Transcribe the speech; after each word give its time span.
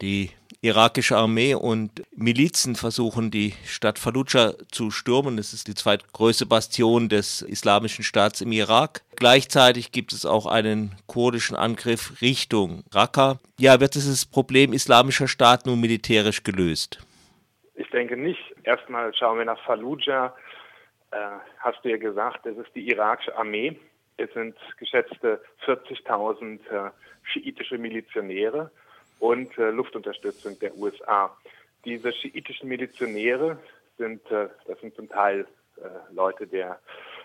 Die 0.00 0.30
irakische 0.60 1.16
Armee 1.16 1.54
und 1.54 2.02
Milizen 2.16 2.74
versuchen, 2.74 3.30
die 3.30 3.54
Stadt 3.64 3.98
Fallujah 3.98 4.54
zu 4.70 4.90
stürmen. 4.90 5.38
Es 5.38 5.52
ist 5.52 5.68
die 5.68 5.74
zweitgrößte 5.74 6.46
Bastion 6.46 7.08
des 7.08 7.42
islamischen 7.42 8.04
Staats 8.04 8.40
im 8.40 8.52
Irak. 8.52 9.02
Gleichzeitig 9.16 9.92
gibt 9.92 10.12
es 10.12 10.26
auch 10.26 10.46
einen 10.46 10.94
kurdischen 11.06 11.56
Angriff 11.56 12.20
Richtung 12.20 12.84
Raqqa. 12.92 13.38
Ja, 13.58 13.80
wird 13.80 13.94
dieses 13.94 14.26
Problem 14.26 14.72
islamischer 14.72 15.28
Staat 15.28 15.64
nun 15.64 15.80
militärisch 15.80 16.42
gelöst? 16.42 17.00
Ich 17.74 17.88
denke 17.90 18.16
nicht. 18.16 18.42
Erstmal 18.64 19.14
schauen 19.14 19.38
wir 19.38 19.44
nach 19.44 19.62
Fallujah. 19.64 20.34
Äh, 21.12 21.16
hast 21.60 21.82
du 21.84 21.88
ja 21.88 21.96
gesagt, 21.96 22.44
es 22.46 22.58
ist 22.58 22.74
die 22.74 22.88
irakische 22.88 23.36
Armee. 23.36 23.78
Es 24.16 24.32
sind 24.34 24.56
geschätzte 24.78 25.40
40.000 25.64 26.58
äh, 26.68 26.90
schiitische 27.22 27.78
Milizionäre 27.78 28.70
und 29.18 29.56
äh, 29.58 29.70
Luftunterstützung 29.70 30.58
der 30.58 30.76
USA. 30.76 31.36
Diese 31.84 32.12
schiitischen 32.12 32.68
Milizionäre 32.68 33.58
sind, 33.96 34.28
äh, 34.30 34.48
das 34.66 34.80
sind 34.80 34.94
zum 34.94 35.08
Teil 35.08 35.46
äh, 35.76 35.88
Leute 36.12 36.46
der 36.46 36.78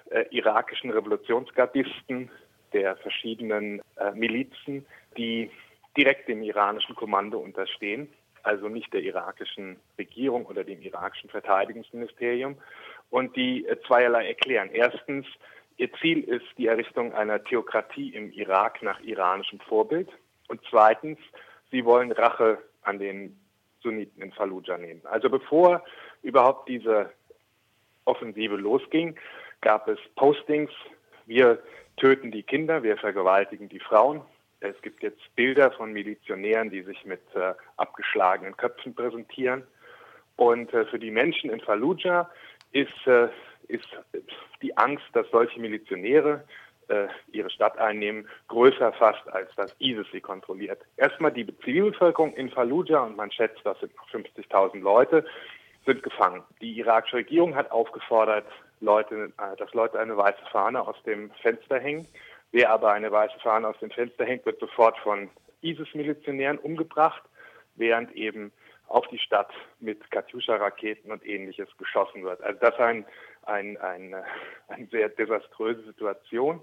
äh, 0.10 0.26
irakischen 0.32 0.92
Revolutionsgardisten, 0.92 2.30
der 2.74 2.96
verschiedenen 2.98 3.82
äh, 3.98 4.12
Milizen, 4.14 4.86
die 5.18 5.52
direkt 5.96 6.28
dem 6.28 6.42
iranischen 6.42 6.96
Kommando 6.96 7.38
unterstehen, 7.38 8.10
also 8.42 8.68
nicht 8.68 8.94
der 8.94 9.02
irakischen 9.02 9.78
Regierung 9.98 10.46
oder 10.46 10.64
dem 10.64 10.82
irakischen 10.82 11.30
Verteidigungsministerium, 11.30 12.58
und 13.10 13.36
die 13.36 13.66
äh, 13.68 13.80
zweierlei 13.88 14.28
erklären. 14.28 14.70
Erstens, 14.74 15.28
ihr 15.78 15.92
Ziel 16.02 16.24
ist 16.24 16.46
die 16.58 16.68
Errichtung 16.68 17.14
einer 17.14 17.44
Theokratie 17.44 18.10
im 18.10 18.32
Irak 18.32 18.82
nach 18.82 19.00
iranischem 19.02 19.60
Vorbild. 19.60 20.10
Und 20.48 20.62
zweitens, 20.70 21.20
sie 21.74 21.84
wollen 21.84 22.12
Rache 22.12 22.60
an 22.84 23.00
den 23.00 23.36
Sunniten 23.82 24.22
in 24.22 24.32
Fallujah 24.32 24.78
nehmen. 24.78 25.02
Also 25.06 25.30
bevor 25.30 25.84
überhaupt 26.22 26.70
diese 26.70 27.12
Offensive 28.06 28.56
losging, 28.56 29.16
gab 29.62 29.88
es 29.88 30.00
Postings, 30.16 30.72
wir 31.26 31.62
töten 31.98 32.32
die 32.32 32.44
Kinder, 32.44 32.84
wir 32.84 32.96
vergewaltigen 32.98 33.70
die 33.70 33.80
Frauen. 33.80 34.22
Es 34.60 34.80
gibt 34.82 35.02
jetzt 35.02 35.36
Bilder 35.36 35.72
von 35.72 35.92
Milizionären, 35.92 36.70
die 36.70 36.84
sich 36.84 37.04
mit 37.06 37.22
äh, 37.34 37.54
abgeschlagenen 37.78 38.56
Köpfen 38.56 38.94
präsentieren. 38.94 39.64
Und 40.36 40.74
äh, 40.74 40.86
für 40.86 41.00
die 41.00 41.12
Menschen 41.12 41.50
in 41.50 41.60
Fallujah 41.60 42.30
ist, 42.72 43.08
äh, 43.08 43.30
ist 43.68 43.88
die 44.62 44.78
Angst, 44.78 45.06
dass 45.14 45.30
solche 45.32 45.60
Milizionäre 45.60 46.44
äh, 46.94 47.08
ihre 47.32 47.50
Stadt 47.50 47.78
einnehmen, 47.78 48.28
größer 48.48 48.94
fast, 48.94 49.28
als 49.34 49.54
dass 49.56 49.76
ISIS 49.80 50.08
sie 50.12 50.22
kontrolliert. 50.22 50.80
Erstmal 50.98 51.32
die 51.32 51.46
Zivilbevölkerung 51.60 52.34
in 52.34 52.50
Fallujah, 52.50 53.04
und 53.04 53.18
man 53.18 53.32
schätzt, 53.32 53.62
das 53.64 53.80
sind 53.80 53.92
50.000 54.12 54.80
Leute, 54.82 55.26
sind 55.86 56.04
gefangen. 56.04 56.44
Die 56.62 56.78
irakische 56.78 57.18
Regierung 57.18 57.56
hat 57.56 57.72
aufgefordert, 57.72 58.46
Leute, 58.80 59.34
äh, 59.38 59.56
dass 59.58 59.74
Leute 59.74 60.00
eine 60.00 60.16
weiße 60.16 60.46
Fahne 60.52 60.86
aus 60.88 61.02
dem 61.04 61.32
Fenster 61.42 61.80
hängen. 61.80 62.08
Wer 62.52 62.70
aber 62.72 62.92
eine 62.92 63.12
weiße 63.12 63.40
Fahne 63.40 63.68
aus 63.68 63.80
dem 63.80 63.90
Fenster 63.90 64.26
hängt, 64.26 64.46
wird 64.46 64.60
sofort 64.60 64.98
von 65.00 65.30
ISIS-Milizionären 65.62 66.60
umgebracht, 66.60 67.24
während 67.76 68.12
eben 68.12 68.52
auf 68.88 69.08
die 69.08 69.20
Stadt 69.20 69.52
mit 69.80 70.10
Katyusha-Raketen 70.12 71.12
und 71.12 71.26
ähnliches 71.26 71.70
geschossen 71.78 72.24
wird. 72.24 72.42
Also 72.42 72.60
das 72.60 72.74
ist 72.74 72.80
ein, 72.80 73.06
ein, 73.44 73.78
ein, 73.78 74.14
äh, 74.14 74.24
eine 74.68 74.88
sehr 74.88 75.10
desaströse 75.10 75.84
Situation, 75.84 76.62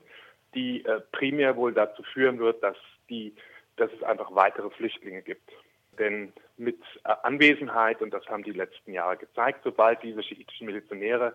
die 0.55 0.85
äh, 0.85 1.01
primär 1.13 1.57
wohl 1.57 1.73
dazu 1.73 2.03
führen 2.03 2.39
wird, 2.39 2.63
dass, 2.63 2.77
die, 3.09 3.35
dass 3.77 3.93
es 3.93 4.03
einfach 4.03 4.35
weitere 4.35 4.71
Flüchtlinge 4.71 5.23
gibt. 5.23 5.51
Denn 5.99 6.33
mit 6.57 6.81
äh, 7.05 7.15
Anwesenheit, 7.23 8.01
und 8.01 8.15
das 8.15 8.27
haben 8.27 8.43
die 8.43 8.53
letzten 8.53 8.93
Jahre 8.93 9.17
gezeigt, 9.17 9.61
sobald 9.65 10.03
diese 10.03 10.23
schiitischen 10.23 10.67
Milizionäre 10.67 11.35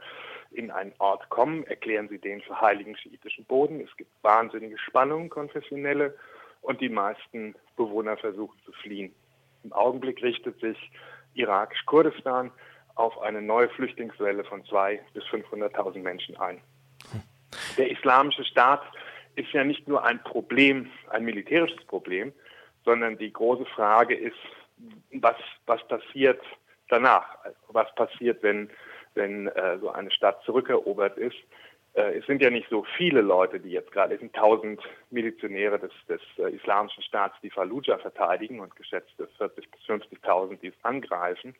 in 0.52 0.72
einen 0.72 0.94
Ort 1.00 1.30
kommen, 1.30 1.66
erklären 1.68 2.08
sie 2.10 2.20
den 2.20 2.42
für 2.42 2.60
heiligen 2.60 2.96
schiitischen 2.96 3.46
Boden. 3.46 3.82
Es 3.82 3.96
gibt 3.98 4.12
wahnsinnige 4.22 4.78
Spannungen, 4.78 5.30
konfessionelle, 5.30 6.16
und 6.62 6.82
die 6.82 6.90
meisten 6.90 7.54
Bewohner 7.76 8.18
versuchen 8.18 8.58
zu 8.66 8.72
fliehen. 8.72 9.14
Im 9.66 9.74
Augenblick 9.74 10.22
richtet 10.22 10.60
sich 10.60 10.78
irakisch-Kurdistan 11.34 12.52
auf 12.94 13.20
eine 13.22 13.42
neue 13.42 13.68
Flüchtlingswelle 13.70 14.44
von 14.44 14.64
200.000 14.64 15.00
bis 15.14 15.24
500.000 15.24 16.00
Menschen 16.04 16.38
ein. 16.38 16.62
Der 17.76 17.90
islamische 17.90 18.46
Staat 18.46 18.84
ist 19.36 19.52
ja 19.54 19.64
nicht 19.64 19.88
nur 19.88 20.06
ein 20.06 20.22
Problem, 20.22 20.92
ein 21.10 21.26
militärisches 21.26 21.84
Problem, 21.86 22.32
sondern 22.84 23.18
die 23.18 23.34
große 23.34 23.66
Frage 23.66 24.16
ist, 24.16 24.38
was, 25.14 25.36
was 25.66 25.86
passiert 25.88 26.42
danach? 26.90 27.26
Was 27.70 27.94
passiert, 27.96 28.44
wenn, 28.44 28.70
wenn 29.16 29.48
äh, 29.48 29.80
so 29.80 29.90
eine 29.90 30.12
Stadt 30.12 30.44
zurückerobert 30.44 31.18
ist? 31.18 31.38
Äh, 31.96 32.20
es 32.20 32.26
sind 32.26 32.42
ja 32.42 32.50
nicht 32.50 32.68
so 32.70 32.86
viele 32.98 33.22
Leute, 33.22 33.60
die 33.60 33.72
jetzt 33.72 33.92
gerade, 33.92 34.14
es 34.14 34.20
sind 34.20 34.36
tausend 34.36 34.82
Milizionäre 35.10 35.80
des, 35.80 35.92
des 36.08 36.22
äh, 36.38 36.54
Islamischen 36.54 37.04
Staats, 37.04 37.36
die 37.42 37.50
Fallujah 37.50 37.98
verteidigen 37.98 38.60
und 38.60 38.76
geschätzte 38.76 39.28
40.000 39.40 39.50
bis 39.50 39.66
50.000, 39.88 40.60
die 40.62 40.68
es 40.68 40.76
angreifen. 40.84 41.56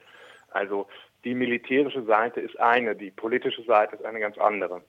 Also 0.52 0.88
die 1.24 1.34
militärische 1.34 2.04
Seite 2.04 2.42
ist 2.42 2.60
eine, 2.60 2.96
die 2.96 3.12
politische 3.12 3.64
Seite 3.64 3.96
ist 3.96 4.06
eine 4.06 4.20
ganz 4.20 4.38
andere. 4.38 4.82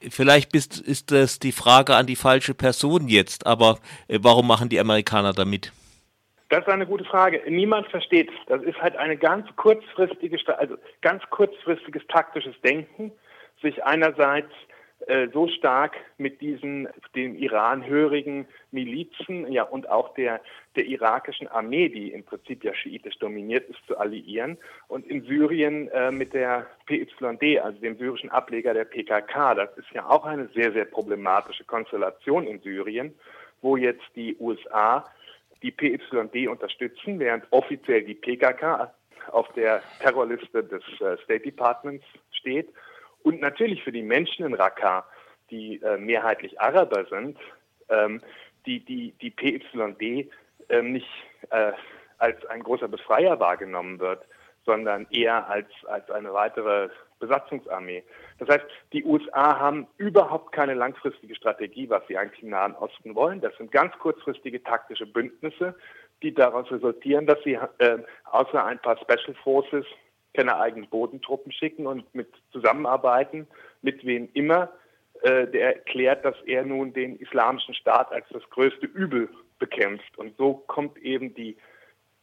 Vielleicht 0.00 0.52
bist, 0.52 0.80
ist 0.80 1.10
das 1.10 1.38
die 1.38 1.52
Frage 1.52 1.94
an 1.94 2.06
die 2.06 2.16
falsche 2.16 2.54
Person 2.54 3.08
jetzt, 3.08 3.46
aber 3.46 3.78
äh, 4.08 4.18
warum 4.22 4.46
machen 4.46 4.68
die 4.68 4.78
Amerikaner 4.78 5.32
damit? 5.32 5.72
Das 6.48 6.60
ist 6.60 6.68
eine 6.68 6.86
gute 6.86 7.04
Frage. 7.04 7.42
Niemand 7.48 7.88
versteht. 7.88 8.30
Das 8.46 8.62
ist 8.62 8.80
halt 8.80 8.94
eine 8.96 9.16
ganz 9.16 9.48
kurzfristige, 9.56 10.38
also 10.58 10.76
ganz 11.00 11.24
kurzfristiges 11.30 12.06
taktisches 12.06 12.54
Denken, 12.60 13.10
sich 13.60 13.82
einerseits 13.84 14.52
so 15.32 15.46
stark 15.48 15.96
mit 16.18 16.40
diesen 16.40 16.88
dem 17.14 17.36
Iran 17.36 17.86
hörigen 17.86 18.46
Milizen 18.72 19.50
ja 19.52 19.62
und 19.62 19.88
auch 19.88 20.14
der 20.14 20.40
der 20.74 20.84
irakischen 20.86 21.46
Armee, 21.48 21.88
die 21.88 22.12
im 22.12 22.24
Prinzip 22.24 22.64
ja 22.64 22.74
schiitisch 22.74 23.16
dominiert 23.18 23.68
ist, 23.70 23.78
zu 23.86 23.96
alliieren 23.96 24.58
und 24.88 25.06
in 25.06 25.22
Syrien 25.22 25.88
äh, 25.88 26.10
mit 26.10 26.34
der 26.34 26.66
PYD, 26.86 27.60
also 27.60 27.78
dem 27.80 27.96
syrischen 27.98 28.30
Ableger 28.30 28.74
der 28.74 28.84
PKK. 28.84 29.54
Das 29.54 29.76
ist 29.76 29.90
ja 29.92 30.08
auch 30.08 30.24
eine 30.24 30.48
sehr 30.48 30.72
sehr 30.72 30.86
problematische 30.86 31.64
Konstellation 31.64 32.46
in 32.46 32.60
Syrien, 32.60 33.14
wo 33.62 33.76
jetzt 33.76 34.04
die 34.16 34.36
USA 34.40 35.04
die 35.62 35.70
PYD 35.70 36.48
unterstützen, 36.48 37.20
während 37.20 37.44
offiziell 37.50 38.02
die 38.02 38.14
PKK 38.14 38.92
auf 39.30 39.48
der 39.54 39.82
Terrorliste 40.00 40.64
des 40.64 40.82
äh, 41.00 41.16
State 41.24 41.44
Departments 41.44 42.04
steht 42.32 42.68
und 43.26 43.40
natürlich 43.40 43.82
für 43.82 43.90
die 43.90 44.04
Menschen 44.04 44.46
in 44.46 44.54
Raqqa, 44.54 45.04
die 45.50 45.82
äh, 45.82 45.98
mehrheitlich 45.98 46.60
Araber 46.60 47.06
sind, 47.06 47.36
ähm, 47.88 48.22
die, 48.66 48.78
die, 48.84 49.14
die 49.20 49.30
PYD 49.30 50.30
ähm, 50.68 50.92
nicht 50.92 51.08
äh, 51.50 51.72
als 52.18 52.46
ein 52.46 52.62
großer 52.62 52.86
Befreier 52.86 53.40
wahrgenommen 53.40 53.98
wird, 53.98 54.24
sondern 54.64 55.08
eher 55.10 55.48
als, 55.48 55.66
als 55.88 56.08
eine 56.08 56.32
weitere 56.34 56.88
Besatzungsarmee. 57.18 58.04
Das 58.38 58.48
heißt, 58.48 58.64
die 58.92 59.04
USA 59.04 59.58
haben 59.58 59.88
überhaupt 59.96 60.52
keine 60.52 60.74
langfristige 60.74 61.34
Strategie, 61.34 61.90
was 61.90 62.06
sie 62.06 62.16
eigentlich 62.16 62.44
im 62.44 62.50
Nahen 62.50 62.76
Osten 62.76 63.16
wollen. 63.16 63.40
Das 63.40 63.56
sind 63.56 63.72
ganz 63.72 63.92
kurzfristige 63.98 64.62
taktische 64.62 65.06
Bündnisse, 65.06 65.74
die 66.22 66.32
daraus 66.32 66.70
resultieren, 66.70 67.26
dass 67.26 67.42
sie 67.42 67.58
äh, 67.78 67.98
außer 68.24 68.64
ein 68.64 68.78
paar 68.78 68.96
Special 68.98 69.34
Forces 69.42 69.84
keine 70.36 70.58
eigenen 70.58 70.88
Bodentruppen 70.88 71.50
schicken 71.50 71.86
und 71.86 72.14
mit 72.14 72.28
zusammenarbeiten, 72.52 73.46
mit 73.82 74.04
wem 74.04 74.28
immer, 74.34 74.70
äh, 75.22 75.46
der 75.46 75.76
erklärt, 75.76 76.24
dass 76.24 76.36
er 76.46 76.64
nun 76.64 76.92
den 76.92 77.16
islamischen 77.16 77.74
Staat 77.74 78.12
als 78.12 78.26
das 78.30 78.42
größte 78.50 78.86
Übel 78.86 79.28
bekämpft. 79.58 80.16
Und 80.18 80.36
so 80.36 80.54
kommt 80.66 80.98
eben 80.98 81.34
die 81.34 81.56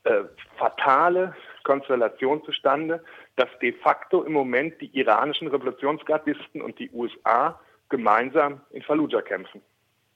äh, 0.04 0.24
fatale 0.58 1.36
Konstellation 1.64 2.44
zustande, 2.44 3.04
dass 3.36 3.50
de 3.62 3.74
facto 3.74 4.24
im 4.24 4.34
Moment 4.34 4.80
die 4.82 4.96
iranischen 4.98 5.48
Revolutionsgardisten 5.48 6.62
und 6.62 6.78
die 6.78 6.92
USA 6.92 7.60
gemeinsam 7.90 8.62
in 8.72 8.82
Fallujah 8.82 9.22
kämpfen. 9.22 9.62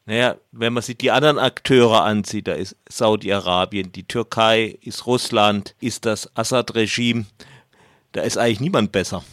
Naja, 0.06 0.38
wenn 0.54 0.72
man 0.72 0.84
sich 0.84 0.98
die 0.98 1.12
anderen 1.12 1.38
Akteure 1.38 2.04
ansieht, 2.04 2.48
da 2.48 2.54
ist 2.54 2.78
Saudi-Arabien, 2.88 3.92
die 3.92 4.08
Türkei, 4.08 4.78
ist 4.82 5.06
Russland, 5.06 5.76
ist 5.82 6.06
das 6.06 6.32
Assad-Regime. 6.36 7.26
Da 8.18 8.24
ist 8.24 8.36
eigentlich 8.36 8.62
niemand 8.62 8.92
besser. 8.92 9.24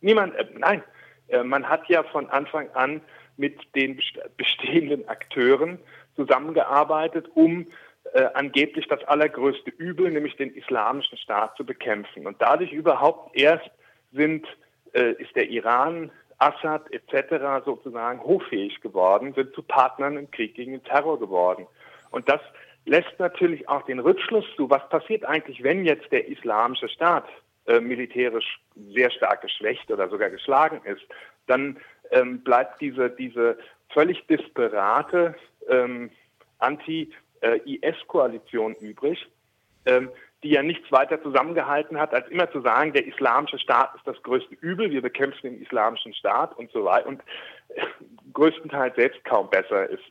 Niemand, 0.00 0.32
äh, 0.36 0.46
nein. 0.56 0.84
Äh, 1.26 1.42
man 1.42 1.68
hat 1.68 1.88
ja 1.88 2.04
von 2.04 2.30
Anfang 2.30 2.70
an 2.70 3.00
mit 3.36 3.58
den 3.74 4.00
bestehenden 4.36 5.08
Akteuren 5.08 5.80
zusammengearbeitet, 6.14 7.28
um 7.34 7.66
äh, 8.12 8.26
angeblich 8.34 8.86
das 8.86 9.02
allergrößte 9.08 9.70
Übel, 9.70 10.12
nämlich 10.12 10.36
den 10.36 10.54
islamischen 10.54 11.18
Staat, 11.18 11.56
zu 11.56 11.66
bekämpfen. 11.66 12.28
Und 12.28 12.40
dadurch 12.40 12.70
überhaupt 12.70 13.36
erst 13.36 13.68
sind, 14.12 14.46
äh, 14.92 15.14
ist 15.14 15.34
der 15.34 15.50
Iran, 15.50 16.12
Assad 16.38 16.92
etc. 16.92 17.64
sozusagen 17.64 18.20
hochfähig 18.22 18.80
geworden, 18.80 19.34
sind 19.34 19.52
zu 19.52 19.64
Partnern 19.64 20.16
im 20.16 20.30
Krieg 20.30 20.54
gegen 20.54 20.70
den 20.70 20.84
Terror 20.84 21.18
geworden. 21.18 21.66
Und 22.12 22.28
das 22.28 22.40
lässt 22.84 23.18
natürlich 23.18 23.68
auch 23.68 23.82
den 23.82 23.98
Rückschluss 23.98 24.44
zu, 24.54 24.70
was 24.70 24.88
passiert 24.90 25.24
eigentlich, 25.24 25.64
wenn 25.64 25.84
jetzt 25.84 26.12
der 26.12 26.28
islamische 26.28 26.88
Staat 26.88 27.24
äh, 27.68 27.80
militärisch 27.80 28.60
sehr 28.94 29.10
stark 29.10 29.42
geschwächt 29.42 29.90
oder 29.90 30.08
sogar 30.08 30.30
geschlagen 30.30 30.80
ist, 30.84 31.02
dann 31.46 31.78
ähm, 32.10 32.42
bleibt 32.42 32.80
diese, 32.80 33.10
diese 33.10 33.58
völlig 33.90 34.26
disparate 34.26 35.34
ähm, 35.68 36.10
Anti-IS-Koalition 36.58 38.74
übrig, 38.76 39.28
ähm, 39.86 40.10
die 40.42 40.50
ja 40.50 40.62
nichts 40.62 40.90
weiter 40.90 41.22
zusammengehalten 41.22 41.98
hat, 41.98 42.12
als 42.14 42.26
immer 42.28 42.50
zu 42.50 42.62
sagen, 42.62 42.94
der 42.94 43.06
islamische 43.06 43.58
Staat 43.58 43.94
ist 43.96 44.06
das 44.06 44.22
größte 44.22 44.54
Übel, 44.60 44.90
wir 44.90 45.02
bekämpfen 45.02 45.50
den 45.50 45.60
islamischen 45.60 46.14
Staat 46.14 46.56
und 46.56 46.72
so 46.72 46.84
weiter 46.84 47.06
und 47.06 47.20
äh, 47.68 47.82
größtenteils 48.32 48.96
selbst 48.96 49.22
kaum 49.24 49.50
besser 49.50 49.90
ist. 49.90 50.04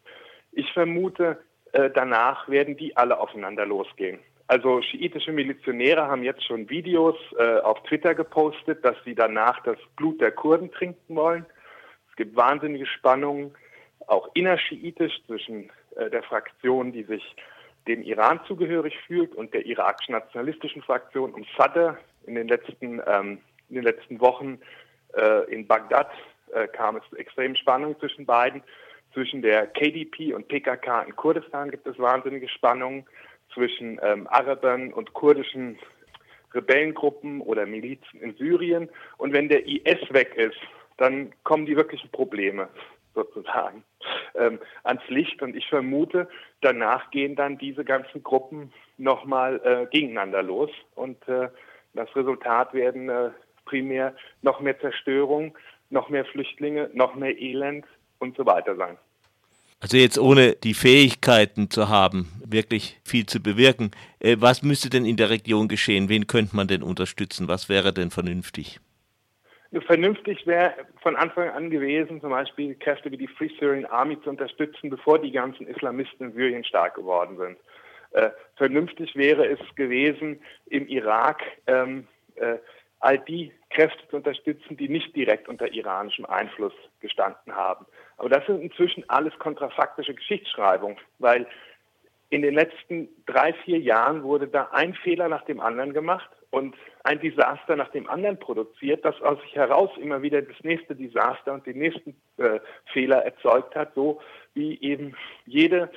Ich 0.51 0.71
vermute, 0.74 1.44
äh, 1.71 1.89
danach 1.94 2.50
werden 2.50 2.75
die 2.77 2.95
alle 2.95 3.19
aufeinander 3.19 3.65
losgehen. 3.65 4.19
Also 4.47 4.81
schiitische 4.81 5.33
Milizionäre 5.33 6.07
haben 6.07 6.23
jetzt 6.23 6.45
schon 6.45 6.69
Videos 6.69 7.15
äh, 7.38 7.59
auf 7.59 7.83
Twitter 7.83 8.15
gepostet, 8.15 8.83
dass 8.83 8.95
sie 9.03 9.13
danach 9.13 9.61
das 9.63 9.77
Blut 9.97 10.21
der 10.21 10.31
Kurden 10.31 10.71
trinken 10.71 11.15
wollen. 11.15 11.45
Es 12.09 12.15
gibt 12.15 12.35
wahnsinnige 12.35 12.85
Spannungen, 12.85 13.53
auch 14.07 14.29
innerschiitisch 14.33 15.13
zwischen 15.25 15.69
äh, 15.97 16.09
der 16.09 16.23
Fraktion, 16.23 16.94
die 16.94 17.03
sich 17.03 17.35
dem 17.88 18.01
Iran 18.03 18.39
zugehörig 18.47 18.97
fühlt 19.05 19.35
und 19.35 19.53
der 19.53 19.65
irakischen 19.65 20.13
nationalistischen 20.13 20.81
Fraktion 20.81 21.33
um 21.33 21.45
Sadr. 21.57 21.97
In 22.25 22.35
den 22.35 22.47
letzten, 22.47 23.01
ähm, 23.05 23.39
in 23.69 23.75
den 23.75 23.83
letzten 23.83 24.19
Wochen 24.21 24.59
äh, 25.13 25.51
in 25.53 25.67
Bagdad 25.67 26.09
äh, 26.53 26.67
kam 26.67 26.97
es 26.97 27.03
zu 27.09 27.17
extremen 27.17 27.55
Spannungen 27.55 27.99
zwischen 27.99 28.25
beiden. 28.25 28.63
Zwischen 29.13 29.41
der 29.41 29.67
KDP 29.67 30.33
und 30.33 30.47
PKK 30.47 31.03
in 31.03 31.15
Kurdistan 31.15 31.71
gibt 31.71 31.88
es 31.88 31.97
wahnsinnige 31.97 32.49
Spannungen. 32.49 33.05
Zwischen 33.57 34.00
ähm, 34.04 34.27
Arabern 34.30 34.94
und 34.94 35.13
kurdischen 35.13 35.80
Rebellengruppen 36.54 37.42
oder 37.42 37.65
Milizen 37.65 38.21
in 38.21 38.36
Syrien. 38.36 38.88
Und 39.18 39.33
wenn 39.33 39.50
der 39.50 39.65
IS 39.65 39.98
weg 40.12 40.36
ist, 40.36 40.59
dann 40.98 41.33
kommen 41.44 41.65
die 41.65 41.75
wirklichen 41.75 42.12
Probleme 42.12 42.69
sozusagen 43.15 43.83
ähm, 44.36 44.59
ans 44.83 45.01
Licht. 45.07 45.42
Und 45.42 45.56
ich 45.56 45.68
vermute, 45.68 46.30
danach 46.62 47.09
gehen 47.09 47.36
dann 47.36 47.57
diese 47.57 47.83
ganzen 47.83 48.21
Gruppen 48.21 48.71
nochmal 48.98 49.59
äh, 49.63 49.88
gegeneinander 49.89 50.44
los. 50.44 50.69
Und 50.94 51.27
äh, 51.27 51.50
das 51.95 52.15
Resultat 52.15 52.75
werden 52.75 53.09
äh, 53.09 53.31
primär 53.65 54.15
noch 54.44 54.59
mehr 54.59 54.80
Zerstörung, 54.80 55.57
noch 55.89 56.09
mehr 56.09 56.25
Flüchtlinge, 56.25 56.92
noch 56.94 57.15
mehr 57.15 57.36
Elend 57.42 57.88
und 58.19 58.38
so 58.38 58.45
weiter 58.45 58.75
sein. 58.75 59.00
Also 59.79 59.97
jetzt 59.97 60.18
ohne 60.18 60.53
die 60.53 60.74
Fähigkeiten 60.74 61.69
zu 61.69 61.88
haben, 61.88 62.27
wirklich 62.45 63.00
viel 63.03 63.27
zu 63.27 63.41
bewirken, 63.41 63.91
äh, 64.19 64.38
was 64.39 64.63
müsste 64.63 64.89
denn 64.89 65.06
in 65.06 65.18
der 65.18 65.29
Region 65.29 65.68
geschehen? 65.68 66.09
Wen 66.09 66.25
könnte 66.25 66.56
man 66.56 66.68
denn 66.68 66.81
unterstützen? 66.81 67.47
Was 67.47 67.69
wäre 67.69 67.94
denn 67.94 68.09
vernünftig? 68.09 68.79
vernünftig 69.85 70.47
wäre 70.47 70.74
von 71.01 71.15
Anfang 71.15 71.50
an 71.50 71.69
gewesen, 71.69 72.21
zum 72.21 72.31
Beispiel 72.31 72.74
Kräfte 72.75 73.12
wie 73.12 73.18
die 73.18 73.27
Free 73.27 73.50
Syrian 73.59 73.85
Army 73.85 74.19
zu 74.21 74.29
unterstützen, 74.29 74.89
bevor 74.89 75.19
die 75.19 75.31
ganzen 75.31 75.68
Islamisten 75.68 76.27
in 76.27 76.33
Syrien 76.33 76.63
stark 76.63 76.95
geworden 76.95 77.38
sind. 77.38 77.57
Äh, 78.12 78.31
vernünftig 78.56 79.15
wäre 79.15 79.45
es 79.45 79.59
gewesen, 79.75 80.39
im 80.68 80.88
Irak 80.88 81.44
ähm, 81.68 82.07
äh, 82.35 82.56
all 83.00 83.19
die 83.19 83.51
Kräfte 83.69 84.08
zu 84.10 84.18
unterstützen, 84.18 84.78
die 84.78 84.90
nicht 84.90 85.16
direkt 85.16 85.50
unter 85.50 85.72
iranischem 85.74 86.25
Einfluss 86.25 86.74
gestanden 87.00 87.56
haben. 87.56 87.86
Aber 88.18 88.30
das 88.30 88.46
sind 88.46 88.62
inzwischen 88.62 89.04
alles 89.10 89.38
kontrafaktische 89.40 90.14
Geschichtsschreibung, 90.14 90.98
weil 91.19 91.48
in 92.30 92.42
den 92.42 92.54
letzten 92.54 93.08
drei, 93.25 93.54
vier 93.54 93.80
Jahren 93.80 94.24
wurde 94.24 94.48
da 94.48 94.69
ein 94.72 94.94
Fehler 94.94 95.30
nach 95.30 95.46
dem 95.46 95.60
anderen 95.60 95.94
gemacht 95.94 96.30
und 96.50 96.75
ein 97.04 97.19
Desaster 97.19 97.75
nach 97.75 97.90
dem 97.92 98.10
anderen 98.10 98.38
produziert, 98.38 99.06
das 99.06 99.19
aus 99.22 99.40
sich 99.42 99.56
heraus 99.56 99.90
immer 99.98 100.22
wieder 100.22 100.42
das 100.42 100.58
nächste 100.64 100.96
Desaster 100.96 101.54
und 101.54 101.66
den 101.66 101.78
nächsten 101.78 102.16
äh, 102.38 102.60
Fehler 102.92 103.24
erzeugt 103.24 103.75
hat, 103.75 103.94
so 103.96 104.19
wie 104.54 104.80
eben 104.81 105.16
jede 105.46 105.90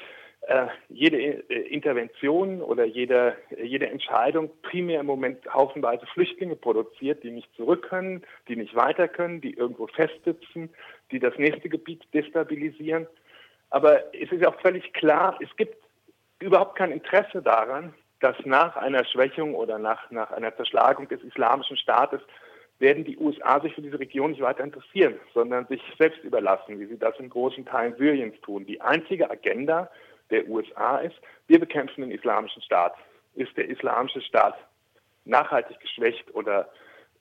äh, 0.51 0.67
jede 0.89 1.17
äh, 1.17 1.69
Intervention 1.69 2.61
oder 2.61 2.85
jede, 2.85 3.37
jede 3.63 3.87
Entscheidung 3.89 4.51
primär 4.63 4.99
im 4.99 5.07
Moment 5.07 5.47
haufenweise 5.55 6.05
Flüchtlinge 6.07 6.57
produziert, 6.57 7.23
die 7.23 7.31
nicht 7.31 7.49
zurück 7.55 7.89
können, 7.89 8.25
die 8.49 8.57
nicht 8.57 8.75
weiter 8.75 9.07
können, 9.07 9.41
die 9.41 9.55
irgendwo 9.55 9.87
festsitzen, 9.87 10.71
die 11.13 11.21
das 11.21 11.39
nächste 11.39 11.69
Gebiet 11.69 12.03
destabilisieren. 12.13 13.07
Aber 13.71 14.13
es 14.13 14.33
ist 14.33 14.45
auch 14.45 14.61
völlig 14.61 14.93
klar, 14.93 15.39
es 15.41 15.55
gibt 15.57 15.77
überhaupt 16.41 16.75
kein 16.75 16.91
Interesse 16.91 17.43
daran, 17.43 17.95
dass 18.19 18.35
nach 18.45 18.75
einer 18.75 19.05
Schwächung 19.05 19.55
oder 19.55 19.79
nach, 19.79 20.11
nach 20.11 20.33
einer 20.33 20.57
Zerschlagung 20.57 21.07
des 21.07 21.23
islamischen 21.23 21.77
Staates 21.77 22.23
werden 22.81 23.05
die 23.05 23.19
USA 23.19 23.61
sich 23.61 23.73
für 23.75 23.83
diese 23.83 24.01
Region 24.01 24.33
nicht 24.33 24.43
weiter 24.43 24.65
interessieren, 24.65 25.15
sondern 25.33 25.69
sich 25.69 25.83
selbst 25.97 26.25
überlassen, 26.25 26.81
wie 26.81 26.87
sie 26.87 26.99
das 26.99 27.17
in 27.21 27.31
großen 27.31 27.65
Teilen 27.67 27.95
Syriens 27.97 28.35
tun. 28.41 28.67
Die 28.67 28.81
einzige 28.81 29.31
Agenda 29.31 29.89
der 30.31 30.49
USA 30.49 30.99
ist, 30.99 31.17
wir 31.47 31.59
bekämpfen 31.59 32.03
den 32.03 32.11
islamischen 32.11 32.63
Staat. 32.63 32.95
Ist 33.35 33.57
der 33.57 33.69
islamische 33.69 34.21
Staat 34.23 34.57
nachhaltig 35.25 35.79
geschwächt 35.81 36.35
oder 36.35 36.69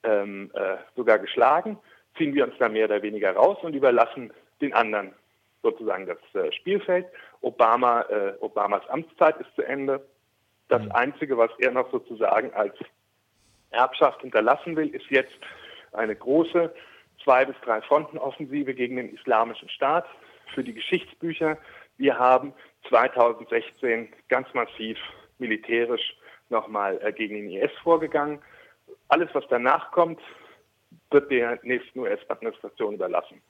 ähm, 0.02 0.50
äh, 0.54 0.76
sogar 0.96 1.18
geschlagen, 1.18 1.78
ziehen 2.16 2.34
wir 2.34 2.44
uns 2.44 2.54
da 2.58 2.68
mehr 2.68 2.86
oder 2.86 3.02
weniger 3.02 3.32
raus 3.32 3.58
und 3.62 3.74
überlassen 3.74 4.32
den 4.60 4.72
anderen 4.72 5.14
sozusagen 5.62 6.06
das 6.06 6.18
äh, 6.34 6.52
Spielfeld. 6.52 7.06
Obama, 7.42 8.02
äh, 8.02 8.34
Obamas 8.40 8.86
Amtszeit 8.88 9.38
ist 9.40 9.54
zu 9.54 9.62
Ende. 9.62 10.04
Das 10.68 10.82
mhm. 10.82 10.92
Einzige, 10.92 11.36
was 11.36 11.50
er 11.58 11.72
noch 11.72 11.90
sozusagen 11.90 12.52
als 12.54 12.74
Erbschaft 13.70 14.22
hinterlassen 14.22 14.76
will, 14.76 14.88
ist 14.94 15.06
jetzt 15.10 15.36
eine 15.92 16.16
große 16.16 16.72
zwei 17.22 17.44
bis 17.44 17.56
drei 17.62 17.82
Frontenoffensive 17.82 18.74
gegen 18.74 18.96
den 18.96 19.14
islamischen 19.14 19.68
Staat 19.68 20.06
für 20.54 20.64
die 20.64 20.74
Geschichtsbücher. 20.74 21.58
Wir 22.00 22.18
haben 22.18 22.54
2016 22.88 24.08
ganz 24.30 24.48
massiv 24.54 24.96
militärisch 25.38 26.16
nochmal 26.48 26.98
äh, 27.04 27.12
gegen 27.12 27.34
den 27.34 27.50
IS 27.50 27.70
vorgegangen. 27.82 28.38
Alles, 29.08 29.28
was 29.34 29.44
danach 29.50 29.92
kommt, 29.92 30.18
wird 31.10 31.30
der 31.30 31.58
nächsten 31.62 31.98
US-Administration 31.98 32.94
überlassen. 32.94 33.42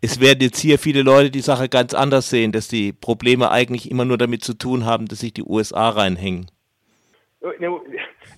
Es 0.00 0.18
werden 0.18 0.40
jetzt 0.40 0.60
hier 0.60 0.78
viele 0.78 1.02
Leute 1.02 1.30
die 1.30 1.40
Sache 1.40 1.68
ganz 1.68 1.92
anders 1.92 2.30
sehen, 2.30 2.52
dass 2.52 2.68
die 2.68 2.94
Probleme 2.94 3.50
eigentlich 3.50 3.90
immer 3.90 4.06
nur 4.06 4.16
damit 4.16 4.42
zu 4.42 4.54
tun 4.54 4.86
haben, 4.86 5.06
dass 5.06 5.20
sich 5.20 5.34
die 5.34 5.44
USA 5.44 5.90
reinhängen. 5.90 6.50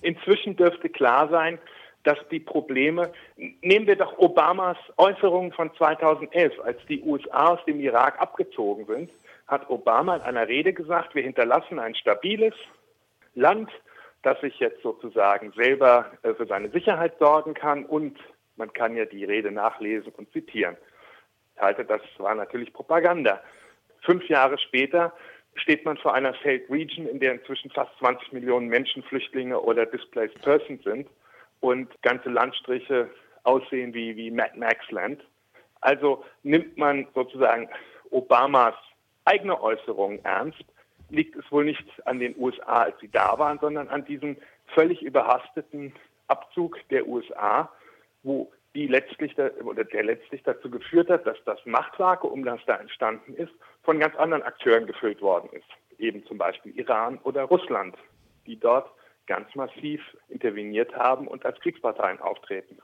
Inzwischen 0.01 0.57
dürfte 0.57 0.89
klar 0.89 1.29
sein, 1.29 1.57
dass 2.03 2.17
die 2.31 2.41
Probleme, 2.41 3.13
nehmen 3.61 3.87
wir 3.87 3.95
doch 3.95 4.17
Obamas 4.17 4.77
Äußerungen 4.97 5.53
von 5.53 5.73
2011, 5.77 6.59
als 6.59 6.85
die 6.89 7.01
USA 7.01 7.53
aus 7.53 7.65
dem 7.65 7.79
Irak 7.79 8.19
abgezogen 8.19 8.85
sind, 8.85 9.09
hat 9.47 9.69
Obama 9.69 10.15
in 10.15 10.21
einer 10.21 10.47
Rede 10.47 10.73
gesagt, 10.73 11.15
wir 11.15 11.23
hinterlassen 11.23 11.79
ein 11.79 11.95
stabiles 11.95 12.53
Land, 13.35 13.69
das 14.23 14.39
sich 14.41 14.59
jetzt 14.59 14.81
sozusagen 14.81 15.51
selber 15.53 16.11
äh, 16.23 16.33
für 16.33 16.47
seine 16.47 16.69
Sicherheit 16.69 17.17
sorgen 17.19 17.53
kann 17.53 17.85
und 17.85 18.17
man 18.55 18.73
kann 18.73 18.95
ja 18.95 19.05
die 19.05 19.23
Rede 19.23 19.51
nachlesen 19.51 20.11
und 20.17 20.31
zitieren 20.31 20.77
halte, 21.59 21.85
das 21.85 22.01
war 22.17 22.35
natürlich 22.35 22.73
Propaganda. 22.73 23.41
Fünf 24.01 24.27
Jahre 24.29 24.57
später 24.57 25.13
steht 25.55 25.85
man 25.85 25.97
vor 25.97 26.13
einer 26.13 26.33
Failed 26.35 26.69
Region, 26.69 27.07
in 27.07 27.19
der 27.19 27.33
inzwischen 27.33 27.71
fast 27.71 27.91
20 27.99 28.33
Millionen 28.33 28.67
Menschen 28.67 29.03
Flüchtlinge 29.03 29.59
oder 29.59 29.85
Displaced 29.85 30.39
Persons 30.41 30.83
sind 30.83 31.07
und 31.59 31.89
ganze 32.03 32.29
Landstriche 32.29 33.09
aussehen 33.43 33.93
wie, 33.93 34.15
wie 34.15 34.29
Mad 34.29 34.57
Max 34.57 34.89
Land. 34.91 35.23
Also 35.81 36.23
nimmt 36.43 36.77
man 36.77 37.07
sozusagen 37.15 37.69
Obamas 38.11 38.75
eigene 39.27 39.61
Äußerungen 39.61 40.23
ernst, 40.25 40.63
liegt 41.09 41.35
es 41.35 41.51
wohl 41.51 41.65
nicht 41.65 41.85
an 42.05 42.19
den 42.19 42.35
USA, 42.37 42.83
als 42.83 42.99
sie 42.99 43.09
da 43.09 43.37
waren, 43.37 43.59
sondern 43.59 43.87
an 43.89 44.05
diesem 44.05 44.37
völlig 44.73 45.01
überhasteten 45.01 45.93
Abzug 46.27 46.77
der 46.89 47.07
USA, 47.07 47.71
wo 48.23 48.51
die 48.75 48.87
letztlich 48.87 49.33
da, 49.35 49.49
oder 49.63 49.83
der 49.83 50.03
letztlich 50.03 50.43
dazu 50.43 50.69
geführt 50.69 51.09
hat, 51.09 51.25
dass 51.25 51.37
das 51.45 51.59
Machtvakuum, 51.65 52.43
das 52.43 52.59
da 52.67 52.75
entstanden 52.77 53.33
ist, 53.35 53.53
von 53.83 53.99
ganz 53.99 54.15
anderen 54.15 54.43
Akteuren 54.43 54.85
gefüllt 54.85 55.21
worden 55.21 55.49
ist. 55.51 55.99
Eben 55.99 56.25
zum 56.25 56.37
Beispiel 56.37 56.77
Iran 56.77 57.17
oder 57.23 57.43
Russland, 57.43 57.95
die 58.45 58.59
dort 58.59 58.91
ganz 59.25 59.53
massiv 59.55 60.01
interveniert 60.29 60.95
haben 60.95 61.27
und 61.27 61.45
als 61.45 61.59
Kriegsparteien 61.59 62.19
auftreten. 62.19 62.77